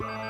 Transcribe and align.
Bye. 0.00 0.29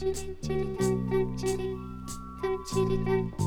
chitty, 0.00 0.34
chitty, 0.42 0.64
tum, 0.78 1.10
tum, 1.10 1.36
chitty, 1.36 1.76
tum, 2.40 2.64
chitty, 2.66 3.04
tum. 3.04 3.39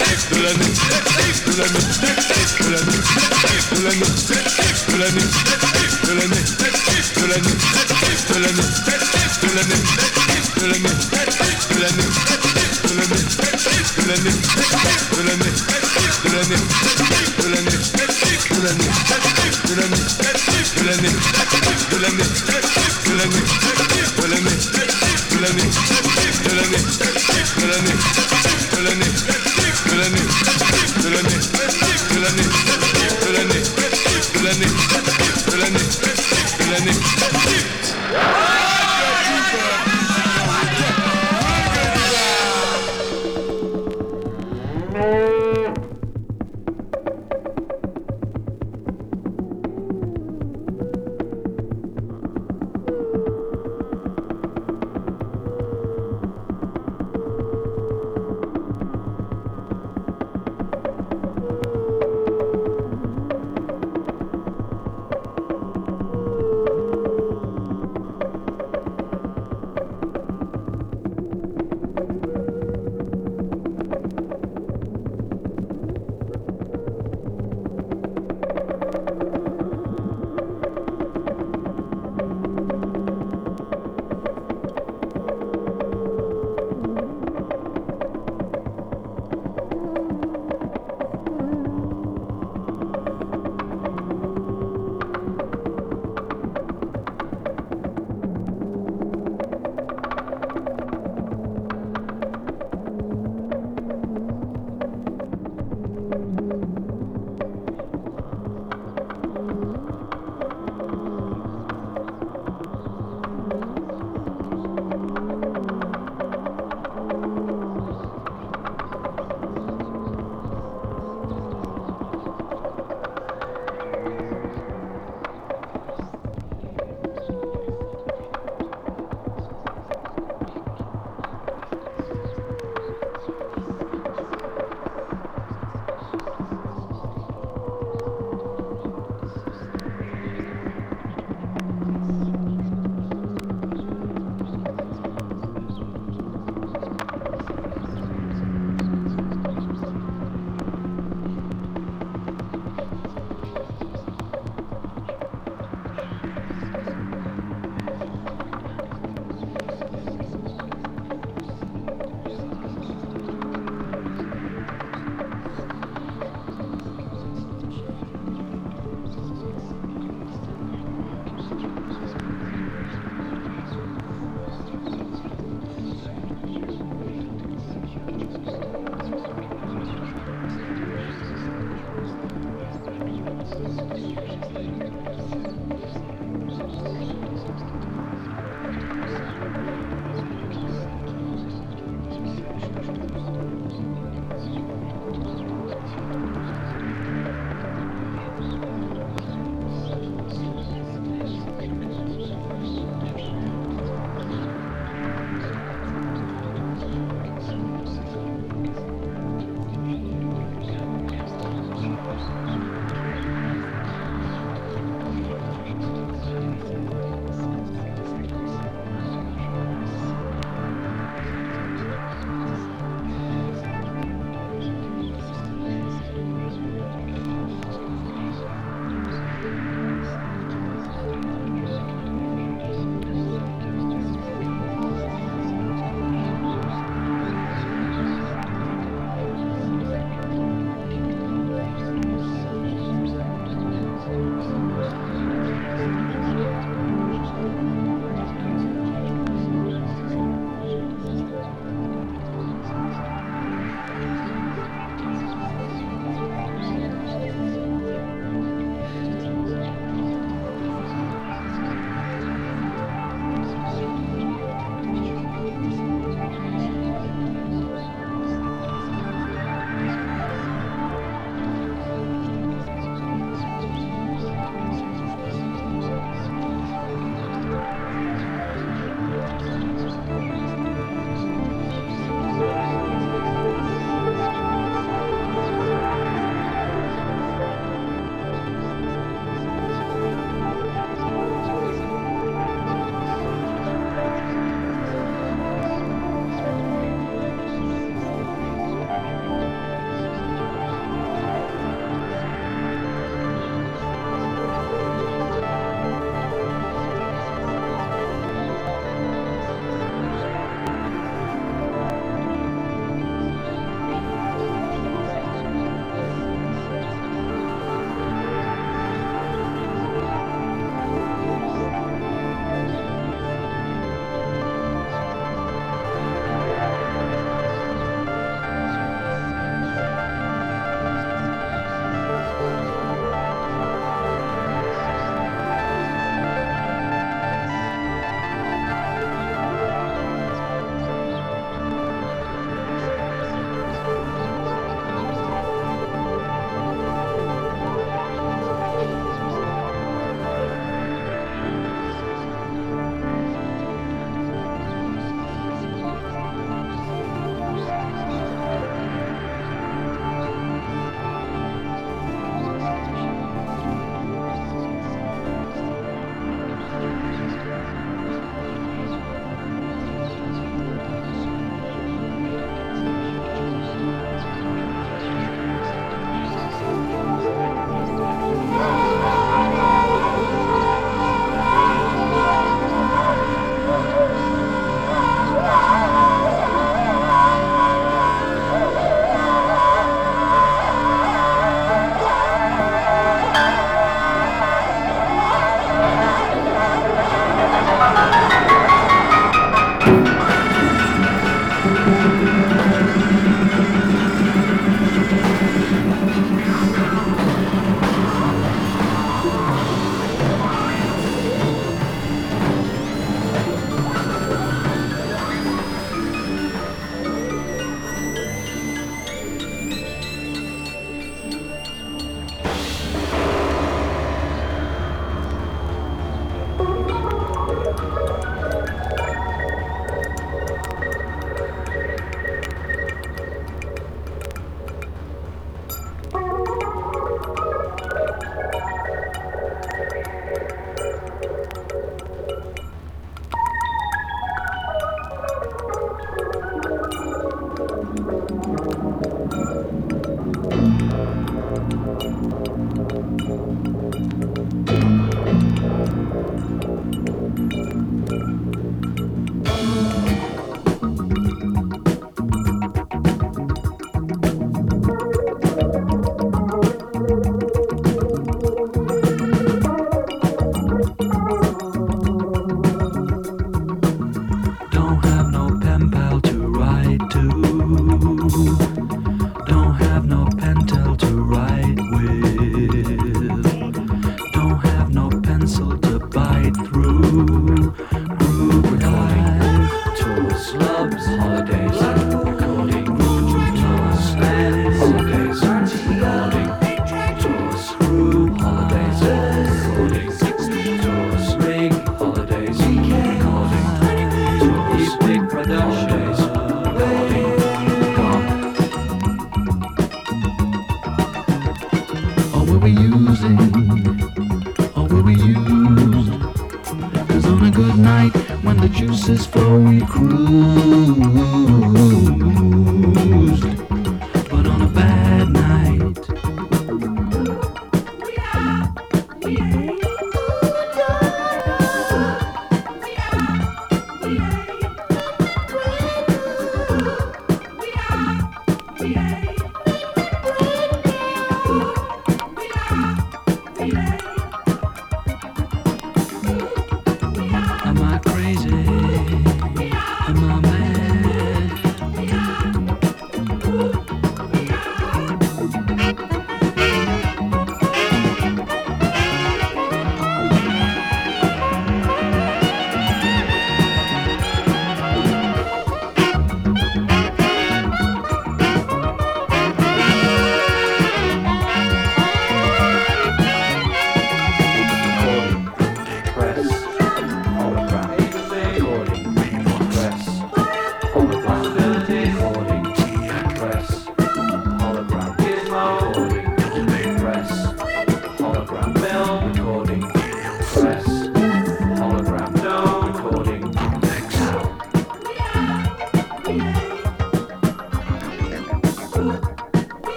Excellent. 0.00 0.58
Excellent. 1.28 1.83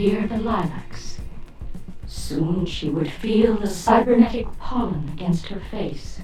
hear 0.00 0.26
the 0.26 0.38
lilacs. 0.38 1.18
Soon 2.06 2.64
she 2.64 2.88
would 2.88 3.12
feel 3.12 3.54
the 3.58 3.66
cybernetic 3.66 4.46
pollen 4.58 5.10
against 5.12 5.48
her 5.48 5.60
face. 5.60 6.20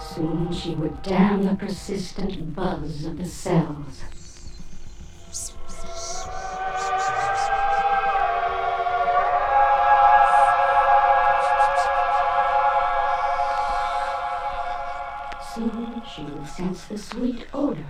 Soon 0.00 0.50
she 0.50 0.74
would 0.74 1.02
damn 1.02 1.42
the 1.42 1.54
persistent 1.56 2.56
buzz 2.56 3.04
of 3.04 3.18
the 3.18 3.26
sense 16.66 16.86
the 16.86 16.98
sweet 16.98 17.46
odor. 17.52 17.86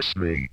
curse 0.00 0.16
me. 0.16 0.48